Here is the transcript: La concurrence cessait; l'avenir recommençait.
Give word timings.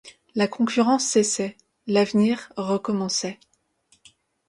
La 0.33 0.47
concurrence 0.47 1.05
cessait; 1.05 1.55
l'avenir 1.85 2.51
recommençait. 2.57 3.37